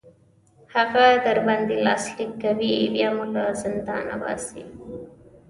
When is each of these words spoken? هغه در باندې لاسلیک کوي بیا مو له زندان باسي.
هغه 0.73 1.05
در 1.25 1.37
باندې 1.45 1.75
لاسلیک 1.85 2.31
کوي 2.43 2.73
بیا 2.93 3.09
مو 3.15 3.25
له 3.33 3.43
زندان 3.61 4.07
باسي. 4.21 4.63